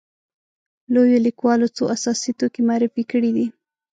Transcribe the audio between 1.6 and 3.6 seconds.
څو اساسي توکي معرفي کړي دي.